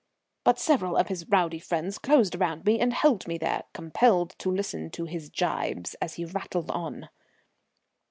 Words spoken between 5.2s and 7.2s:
gibes as he rattled on.